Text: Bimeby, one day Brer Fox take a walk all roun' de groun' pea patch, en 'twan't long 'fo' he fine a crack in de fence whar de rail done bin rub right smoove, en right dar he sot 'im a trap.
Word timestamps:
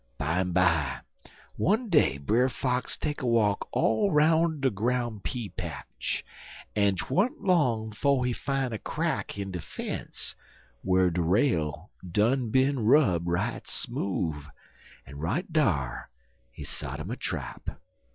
Bimeby, 0.19 1.01
one 1.57 1.87
day 1.87 2.17
Brer 2.17 2.49
Fox 2.49 2.97
take 2.97 3.21
a 3.21 3.27
walk 3.27 3.67
all 3.71 4.09
roun' 4.11 4.59
de 4.59 4.71
groun' 4.71 5.19
pea 5.19 5.49
patch, 5.49 6.25
en 6.75 6.95
'twan't 6.95 7.39
long 7.41 7.91
'fo' 7.91 8.23
he 8.23 8.33
fine 8.33 8.73
a 8.73 8.79
crack 8.79 9.37
in 9.37 9.51
de 9.51 9.59
fence 9.61 10.33
whar 10.81 11.11
de 11.11 11.21
rail 11.21 11.91
done 12.13 12.49
bin 12.49 12.79
rub 12.79 13.27
right 13.27 13.65
smoove, 13.67 14.47
en 15.05 15.19
right 15.19 15.53
dar 15.53 16.09
he 16.49 16.63
sot 16.63 16.99
'im 16.99 17.11
a 17.11 17.15
trap. 17.15 17.69